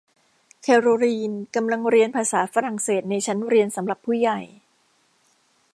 [0.61, 4.39] แคโรลีนกำลังเรียนภาษาฝรั่งเศสในชั้นเรียนสำหรับผู้ใหญ่